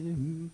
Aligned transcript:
Can 0.00 0.52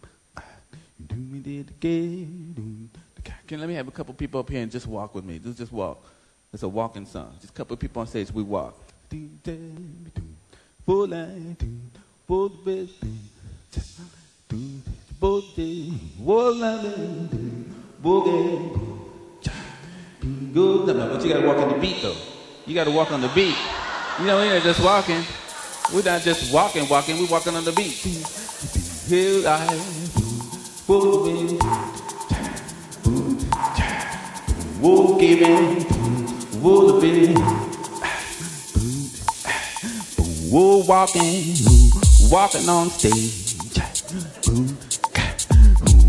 let 3.50 3.68
me 3.68 3.74
have 3.74 3.88
a 3.88 3.90
couple 3.90 4.14
people 4.14 4.40
up 4.40 4.48
here 4.48 4.62
and 4.62 4.72
just 4.72 4.86
walk 4.86 5.14
with 5.14 5.22
me. 5.22 5.38
Just 5.38 5.58
just 5.58 5.70
walk. 5.70 6.02
It's 6.50 6.62
a 6.62 6.68
walking 6.68 7.04
song. 7.04 7.34
Just 7.42 7.50
a 7.50 7.52
couple 7.52 7.76
people 7.76 8.00
on 8.00 8.06
stage. 8.06 8.32
We 8.32 8.42
walk. 8.42 8.74
No, 9.12 9.18
but 21.12 21.22
you 21.22 21.28
gotta 21.28 21.46
walk 21.46 21.58
on 21.58 21.68
the 21.68 21.78
beat 21.78 22.00
though. 22.00 22.16
You 22.64 22.74
gotta 22.74 22.90
walk 22.90 23.12
on 23.12 23.20
the 23.20 23.28
beat. 23.28 23.56
You 24.20 24.24
know, 24.24 24.38
we're 24.38 24.60
just 24.60 24.82
walking. 24.82 25.22
We're 25.92 26.02
not 26.02 26.22
just 26.22 26.50
walking, 26.50 26.88
walking. 26.88 27.18
We're 27.18 27.26
walking 27.26 27.54
on 27.54 27.64
the 27.66 27.72
beat. 27.72 28.43
Here 29.06 29.46
I 29.46 29.66
walking, 30.88 31.58
walking, 34.80 35.84
walking, 36.62 37.34
walking, 40.50 41.56
walking 42.30 42.68
on 42.70 42.88
stage. 42.88 43.56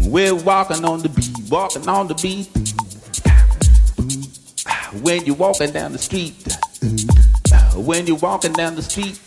We're 0.07 0.33
walking 0.33 0.85
on 0.85 1.01
the 1.01 1.09
beat, 1.09 1.49
walking 1.49 1.89
on 1.89 2.07
the 2.07 2.15
beat. 2.15 2.47
When 5.03 5.25
you're 5.25 5.35
walking 5.35 5.71
down 5.71 5.91
the 5.91 5.97
street, 5.97 6.33
when 7.75 8.07
you're 8.07 8.15
walking 8.15 8.53
down 8.53 8.75
the 8.75 8.81
street, 8.81 9.19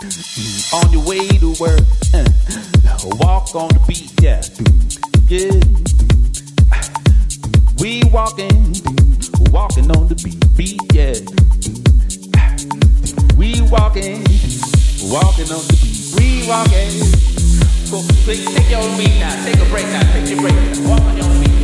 on 0.72 0.90
your 0.90 1.04
way 1.06 1.28
to 1.28 1.54
work, 1.60 2.77
walk 3.16 3.54
on 3.54 3.68
the 3.68 3.80
beat, 3.86 4.12
yeah, 4.20 4.42
yeah. 5.28 5.52
We 7.80 8.02
walking, 8.10 8.74
walking 9.52 9.90
on 9.90 10.08
the 10.08 10.14
beat, 10.22 10.40
beat, 10.56 10.80
yeah. 10.92 11.14
We 13.36 13.60
walking, 13.70 14.24
walking 15.10 15.50
on 15.52 15.62
the 15.68 15.76
beat, 15.80 15.98
we 16.16 16.48
walking. 16.48 16.92
Take, 18.26 18.44
take 18.44 18.70
your 18.70 18.82
beat 18.98 19.18
now, 19.20 19.44
take 19.44 19.56
a 19.56 19.64
break 19.70 19.86
now, 19.86 20.12
take 20.12 20.28
your 20.28 20.40
break 20.40 20.54
now, 20.54 20.90
walk 20.90 21.00
on 21.00 21.16
your 21.16 21.40
beat. 21.40 21.57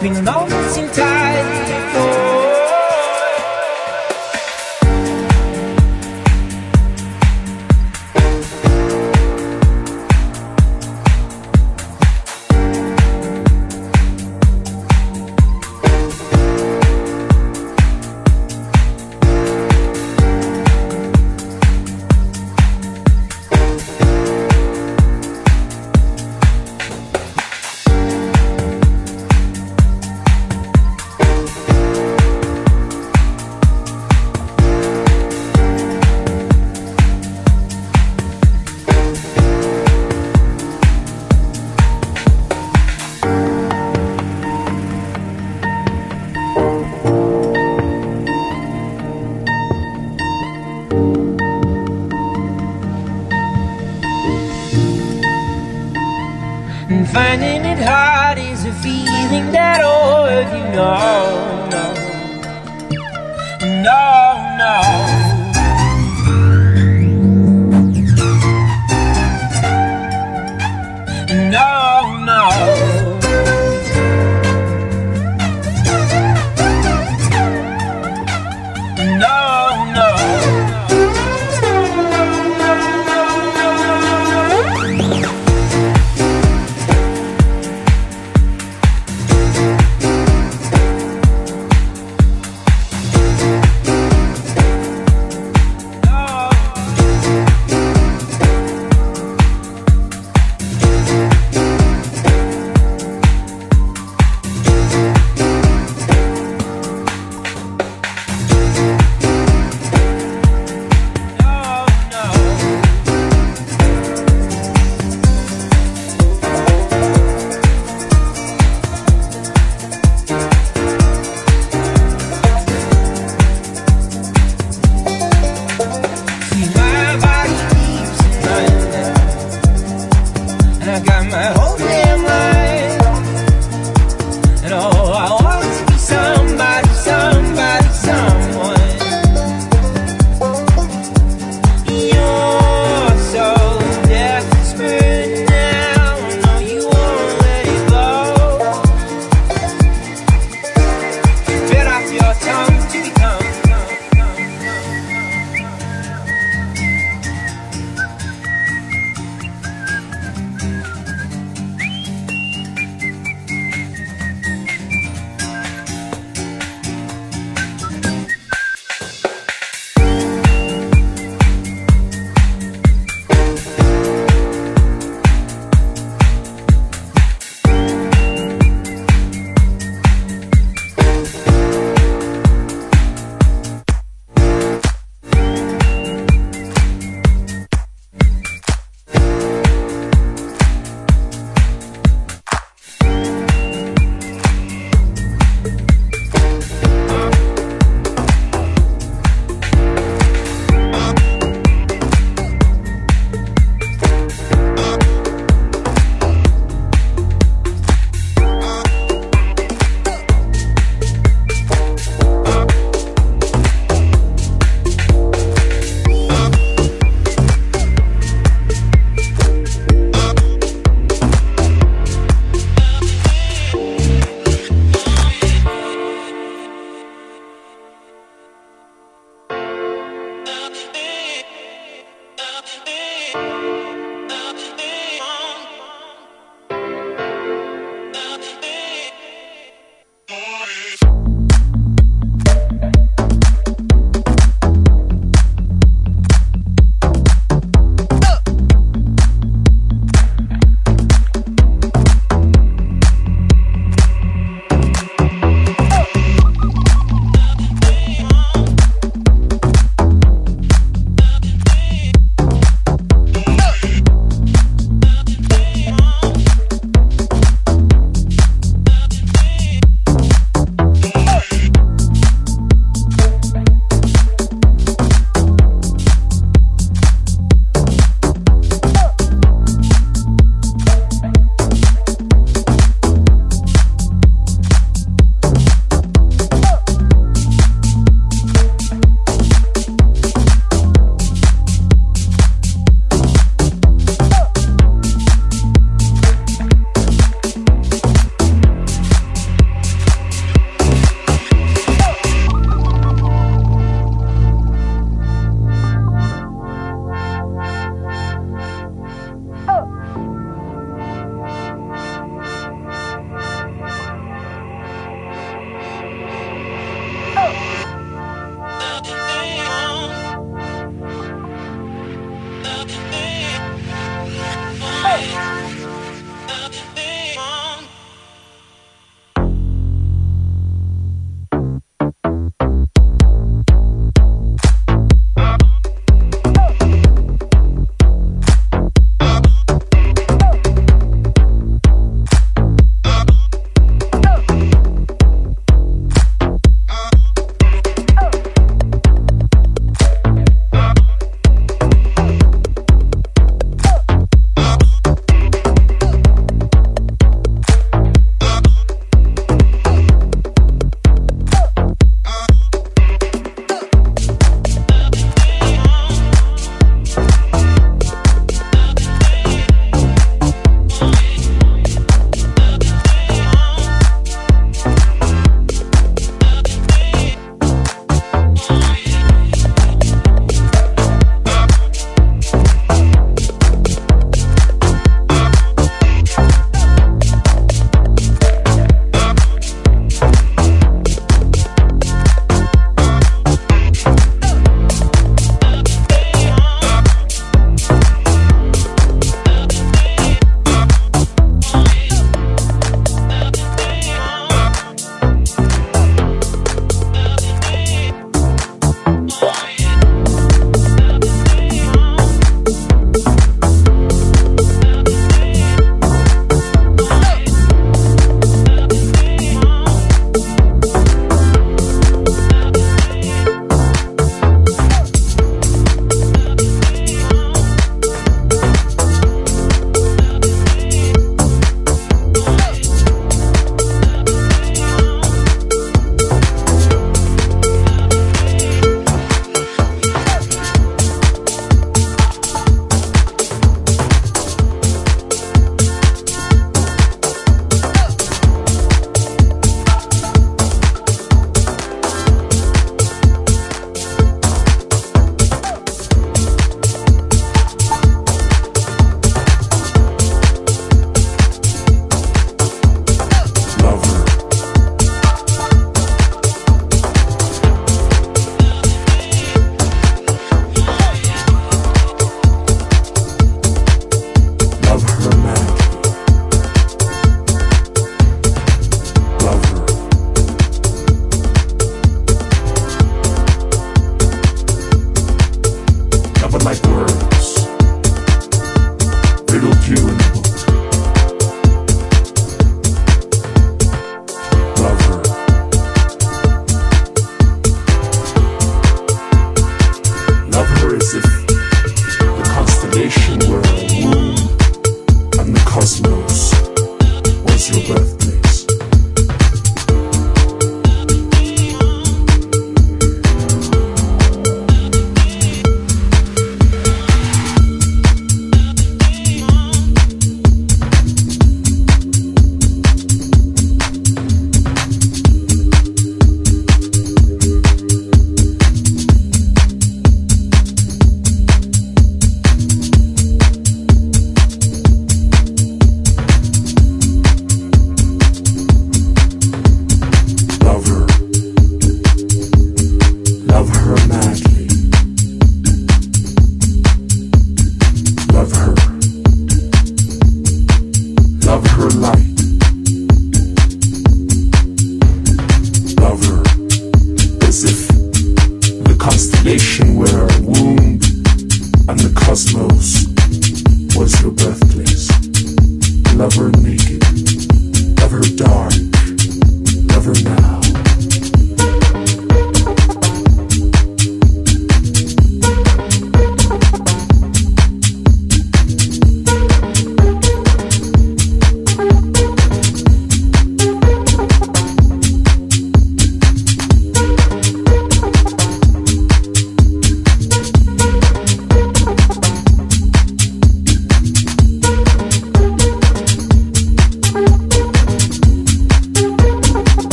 Menina 0.00 0.37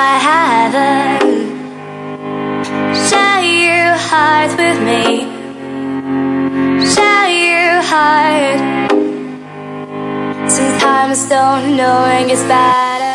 my 0.00 0.16
heaven. 0.28 1.20
Share 3.06 3.42
your 3.66 3.92
heart 4.08 4.52
with 4.62 4.78
me. 4.88 5.04
Share 6.94 7.30
your 7.46 7.74
heart. 7.92 8.60
Sometimes 10.56 11.18
don't 11.28 11.66
knowing 11.76 12.26
is 12.34 12.42
better. 12.52 13.10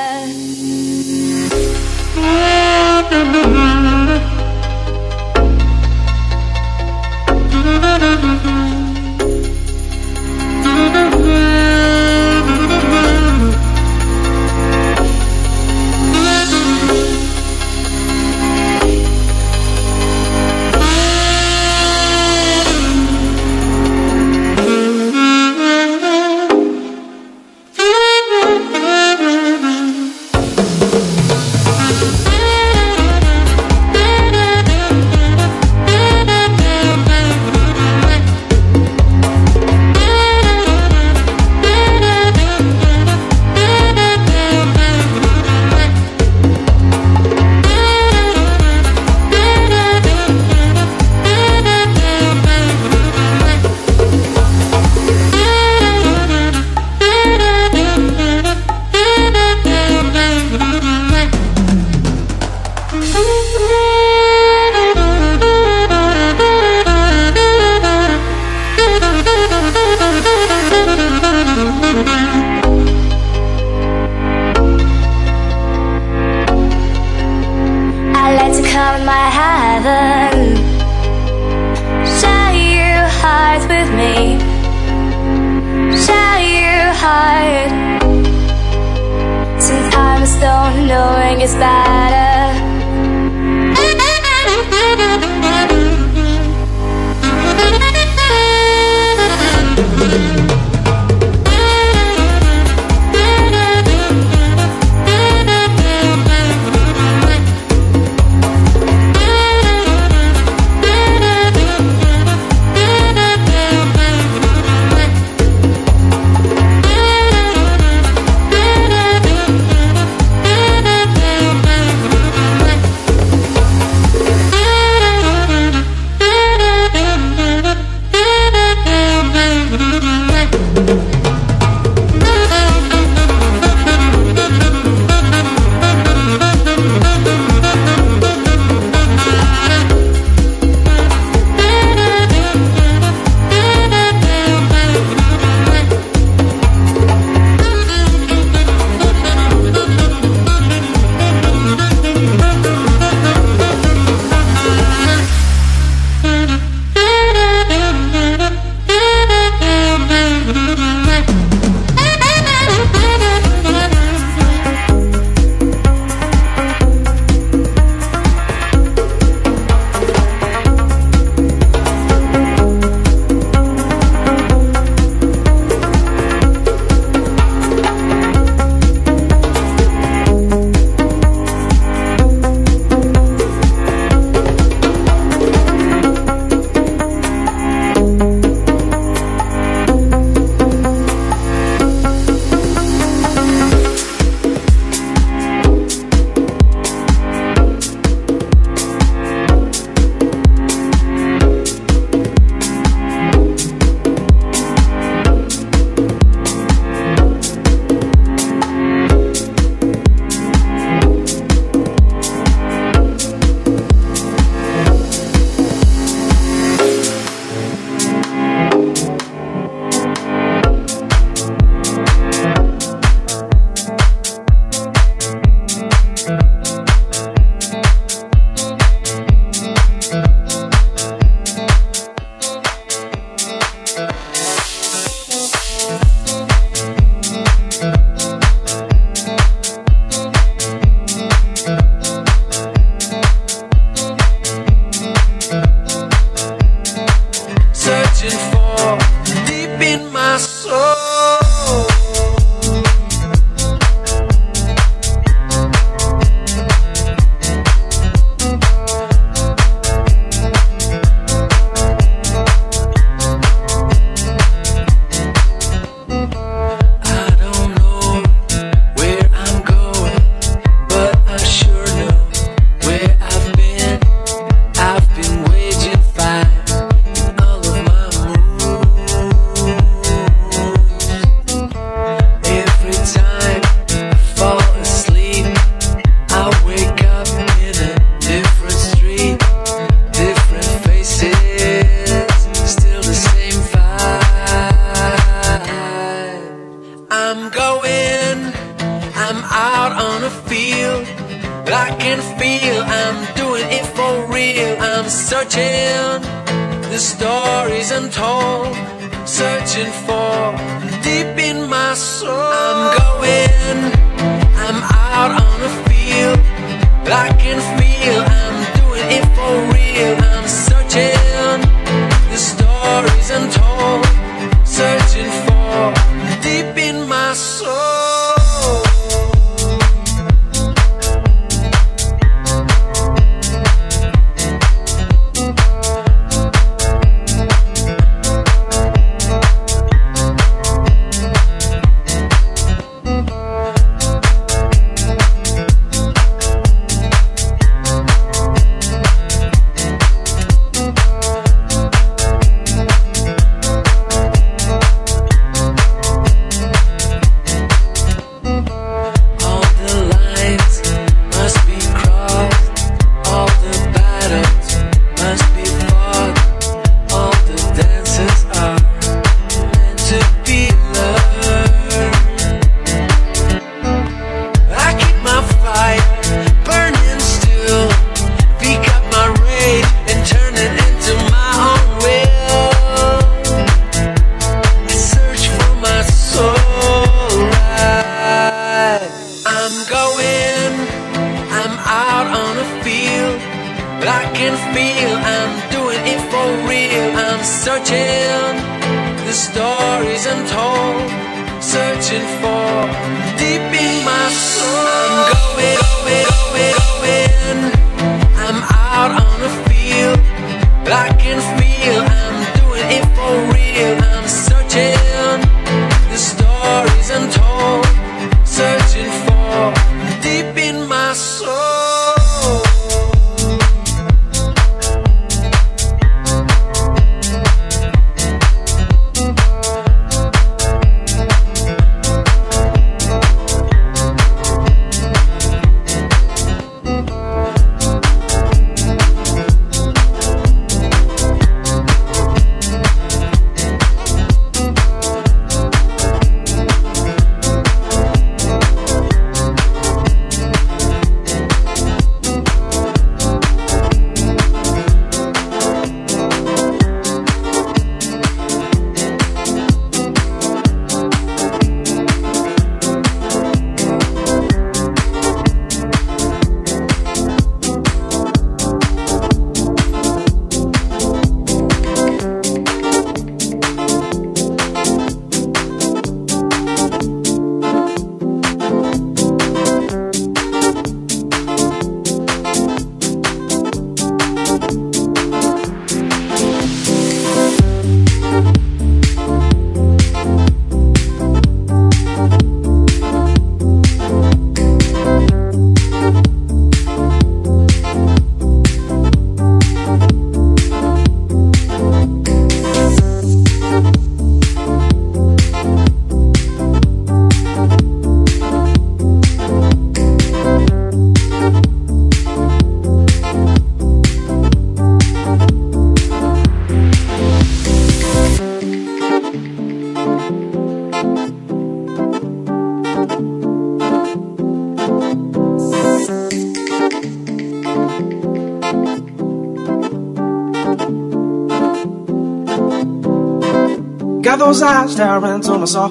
Staring 534.96 535.26
into 535.26 535.58
my 535.58 535.66
soul. 535.66 535.90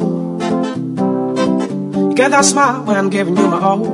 You 2.09 2.15
got 2.17 2.31
that 2.31 2.45
smile 2.47 2.85
when 2.85 2.97
I'm 2.97 3.11
giving 3.11 3.37
you 3.37 3.47
my 3.49 3.61
all. 3.61 3.85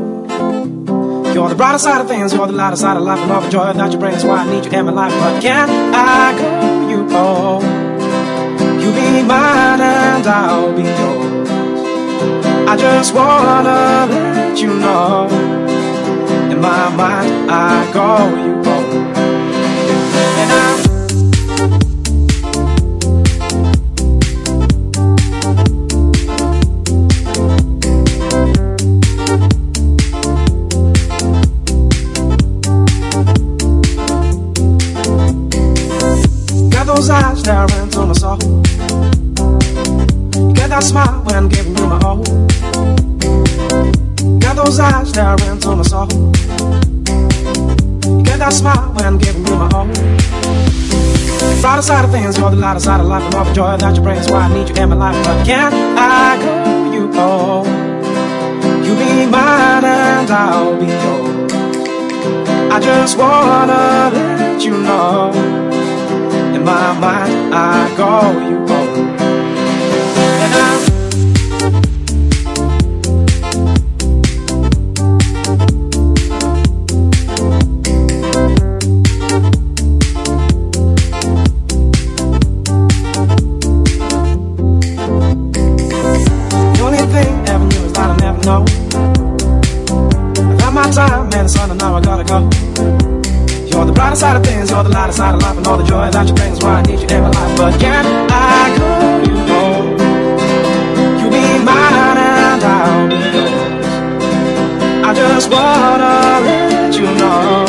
You're 1.35 1.49
the 1.49 1.57
brighter 1.57 1.81
side 1.81 2.01
of 2.01 2.07
things, 2.07 2.33
you're 2.33 2.47
the 2.47 2.53
lighter 2.53 2.77
side 2.77 2.97
of 2.97 3.03
life, 3.03 3.19
and 3.19 3.33
all 3.33 3.41
the 3.41 3.51
joy 3.51 3.73
that 3.73 3.93
you 3.93 3.99
bring 3.99 4.15
is 4.15 4.25
why 4.25 4.45
I 4.45 4.49
need 4.49 4.65
you 4.65 4.71
in 4.71 4.87
my 4.87 4.93
life. 4.93 5.13
But 5.13 5.43
can 5.43 5.69
I 5.93 6.39
go 6.39 6.89
you 6.91 7.09
home? 7.09 7.65
You 8.81 8.93
be 8.93 9.23
mine 9.27 9.81
and 9.81 10.27
I'll 10.29 10.77
be 10.77 10.83
yours. 10.83 11.49
I 12.69 12.77
just 12.77 13.13
wanna 13.13 14.07
let 14.15 14.61
you 14.61 14.69
know. 14.79 15.27
In 16.53 16.61
my 16.61 16.89
mind, 16.95 17.51
I 17.51 17.91
call 17.93 18.31
you 18.39 18.50
side 51.91 52.05
of 52.05 52.13
things, 52.13 52.39
you're 52.39 52.51
the 52.51 52.57
lighter 52.57 52.79
side 52.79 53.01
of 53.01 53.09
life, 53.09 53.25
and 53.25 53.35
all 53.35 53.45
the 53.45 53.53
joy 53.53 53.77
that 53.77 53.97
you 53.97 54.03
bring 54.03 54.17
is 54.17 54.31
why 54.31 54.43
I 54.43 54.55
need 54.55 54.69
you 54.69 54.77
in 54.81 54.91
my 54.91 54.95
life. 54.95 55.19
But 55.25 55.45
can 55.45 55.73
I 55.99 56.39
call 56.45 56.95
you 56.95 57.13
home? 57.19 57.67
You 58.85 58.93
be 59.01 59.27
mine 59.27 59.85
and 59.85 60.31
I'll 60.31 60.79
be 60.79 60.87
yours. 60.87 61.53
I 62.75 62.79
just 62.81 63.19
wanna 63.19 64.11
let 64.15 64.63
you 64.63 64.75
know, 64.89 65.33
in 66.55 66.63
my 66.65 66.89
mind 67.05 67.53
I 67.53 67.93
call 67.97 68.35
you 68.49 68.59
home. 68.71 69.09
And 70.43 70.53
I 70.69 70.90
All 93.81 93.87
the 93.87 93.93
brighter 93.95 94.15
side 94.15 94.37
of 94.37 94.45
things, 94.45 94.71
all 94.73 94.85
the 94.85 94.91
lighter 94.91 95.13
side 95.13 95.35
of 95.35 95.41
life, 95.41 95.57
and 95.57 95.67
all 95.67 95.79
the 95.79 95.85
joy 95.85 96.11
that 96.11 96.29
you 96.29 96.35
bring 96.35 96.53
is 96.53 96.63
why 96.63 96.81
I 96.81 96.83
need 96.83 97.01
you 97.01 97.17
in 97.17 97.23
my 97.23 97.31
life. 97.31 97.57
But 97.57 97.81
can 97.81 98.05
I 98.31 98.77
call 98.77 99.25
you 99.27 99.37
home? 99.49 99.97
You 101.19 101.31
be 101.31 101.65
mine 101.65 102.19
and 102.19 102.63
I'll 102.63 103.09
be 103.09 103.17
yours. 103.39 103.87
I 105.03 105.15
just 105.15 105.51
wanna 105.51 106.45
let 106.45 106.95
you 106.95 107.07
know 107.21 107.65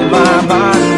in 0.00 0.10
my 0.12 0.46
mind. 0.46 0.93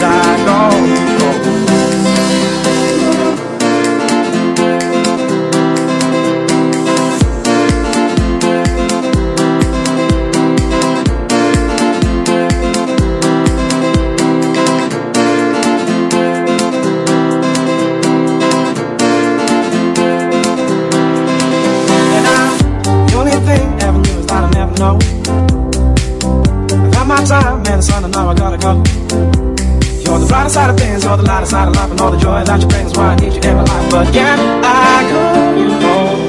lighter 30.46 30.54
side 30.54 30.70
of 30.70 30.76
things, 30.76 31.04
or 31.04 31.16
the 31.16 31.22
lighter 31.24 31.46
side 31.46 31.68
of 31.68 31.74
life, 31.74 31.90
and 31.90 32.00
all 32.00 32.10
the 32.10 32.18
joy 32.18 32.44
that 32.44 32.60
you 32.60 32.68
bring 32.68 32.86
is 32.86 32.96
why 32.96 33.06
I 33.06 33.16
need 33.16 33.32
you 33.34 33.40
in 33.50 33.56
my 33.56 33.64
life. 33.64 33.90
But 33.90 34.12
can 34.12 34.38
I 34.64 35.02
call 35.10 35.56
you 35.58 35.70
home? 35.82 36.20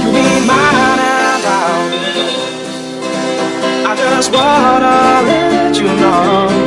You 0.00 0.12
be 0.14 0.46
mine 0.46 1.00
and 1.02 1.44
out. 1.44 1.82
I 3.90 3.96
just 3.96 4.32
wanna 4.32 5.22
let 5.26 5.76
you 5.76 5.86
know. 5.86 6.63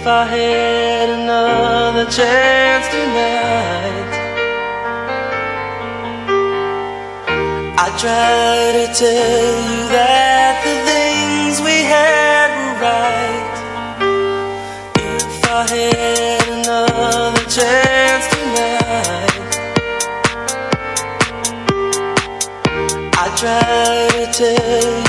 If 0.00 0.06
I 0.06 0.24
had 0.24 1.10
another 1.10 2.06
chance 2.06 2.86
tonight, 2.88 4.12
I'd 7.76 7.94
try 8.00 8.72
to 8.78 8.86
tell 8.94 9.52
you 9.68 9.80
that 9.92 10.64
the 10.64 10.74
things 10.88 11.60
we 11.60 11.84
had 11.84 12.48
were 12.56 12.76
right. 12.80 13.52
If 14.96 15.44
I 15.44 15.68
had 15.68 16.48
another 16.48 17.44
chance 17.56 18.24
tonight, 18.32 19.42
I'd 23.20 23.34
try 23.36 24.08
to 24.16 24.32
tell 24.32 24.94
you. 24.94 24.99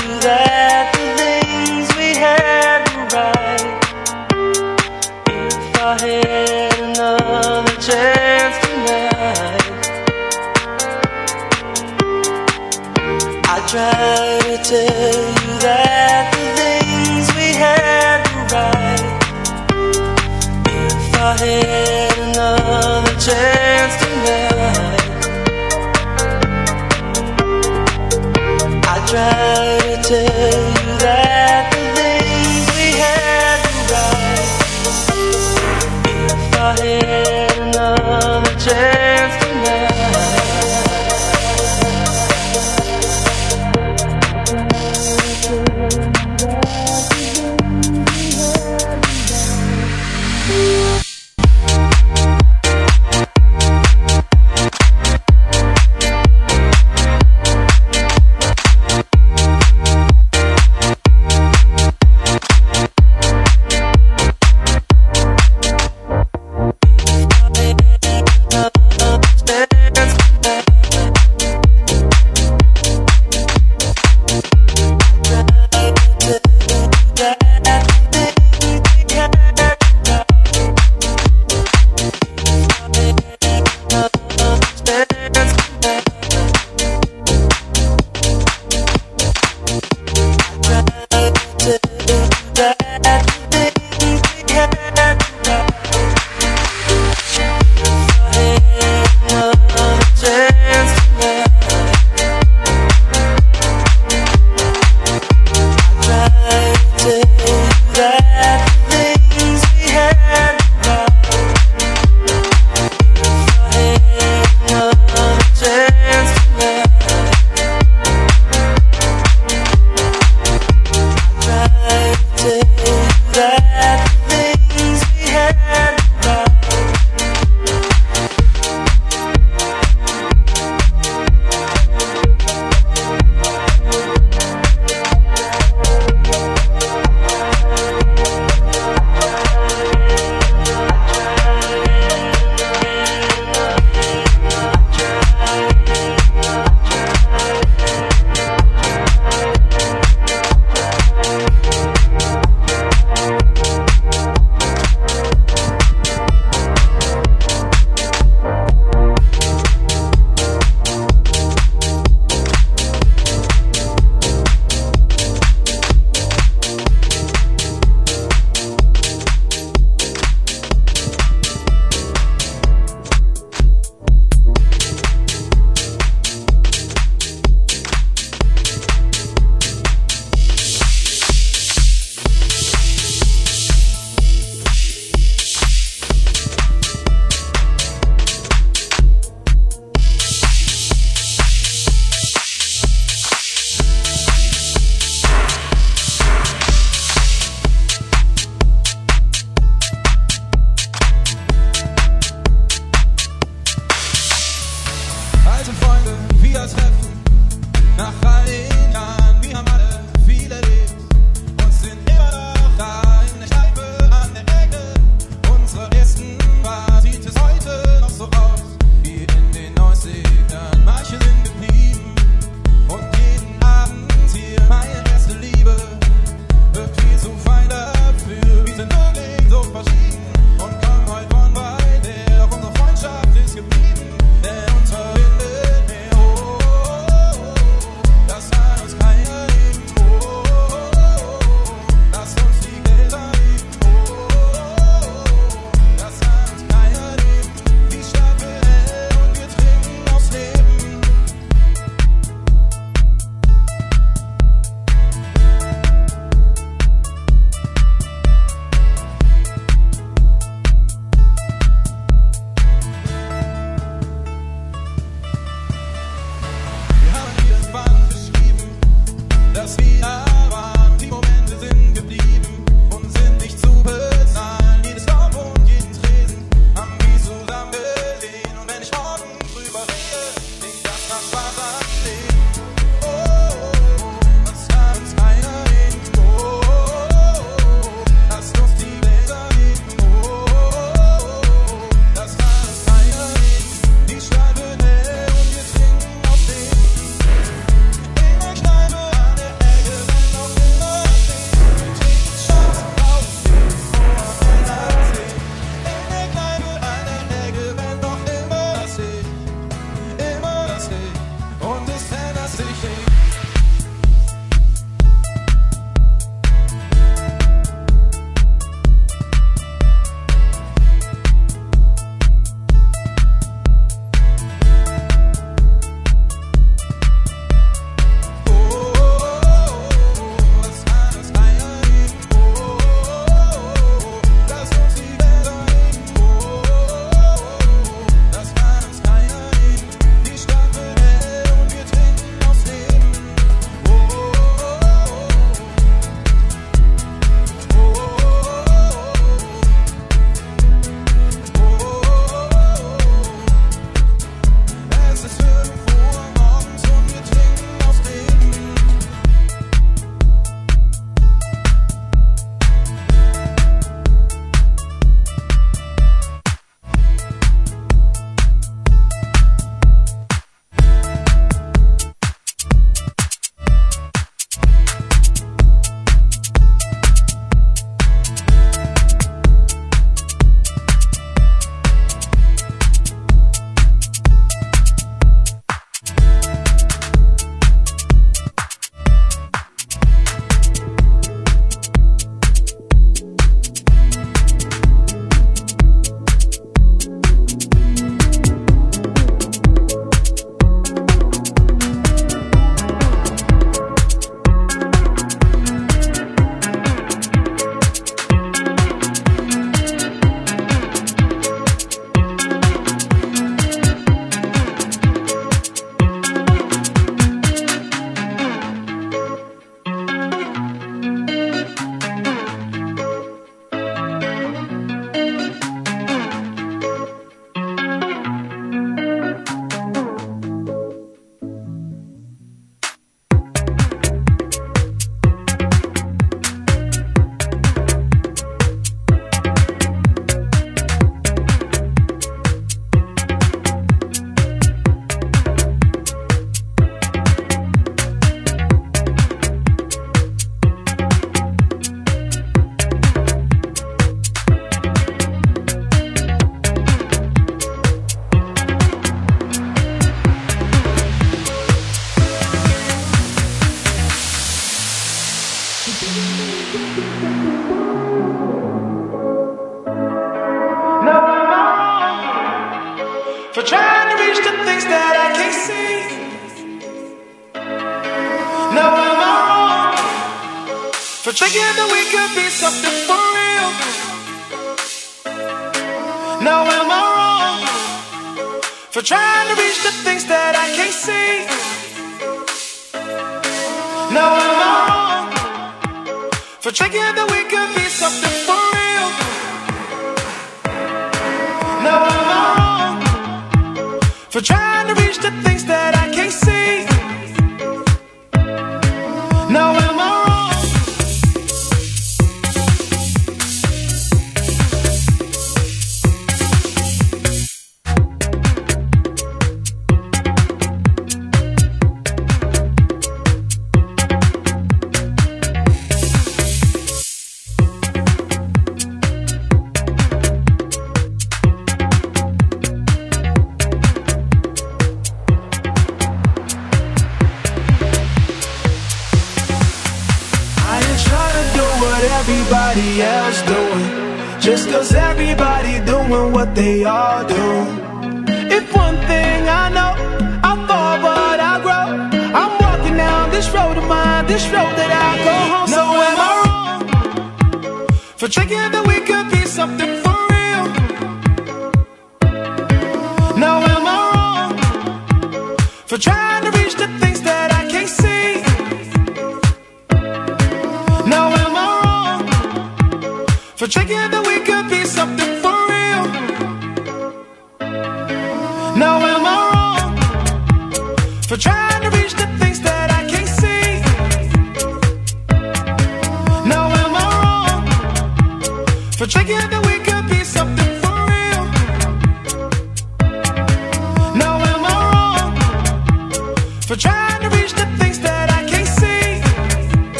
try 13.72 14.38
to 14.42 14.58
tell 14.62 15.28
you 15.40 15.58
that 15.60 16.28
the 16.34 16.44
things 16.60 17.26
we 17.34 17.54
had 17.56 18.20
were 18.34 18.46
right. 18.52 19.00
If 20.68 21.14
I 21.14 21.32
had 21.40 22.18
another 22.18 23.18
chance. 23.18 23.61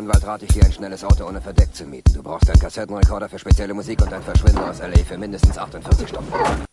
Anwalt 0.00 0.24
rate 0.24 0.46
ich 0.46 0.52
dir, 0.52 0.64
ein 0.64 0.72
schnelles 0.72 1.04
Auto 1.04 1.26
ohne 1.26 1.42
Verdeck 1.42 1.74
zu 1.74 1.84
mieten. 1.84 2.14
Du 2.14 2.22
brauchst 2.22 2.48
einen 2.48 2.58
Kassettenrekorder 2.58 3.28
für 3.28 3.38
spezielle 3.38 3.74
Musik 3.74 4.00
und 4.00 4.10
ein 4.10 4.22
Verschwinden 4.22 4.60
aus 4.60 4.80
L.A. 4.80 5.04
für 5.04 5.18
mindestens 5.18 5.58
48 5.58 6.08
Stunden. 6.08 6.69